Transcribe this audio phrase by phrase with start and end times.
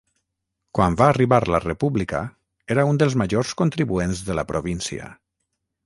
[0.77, 2.23] Quan va arribar la República
[2.77, 5.17] era uns dels majors contribuents de la província.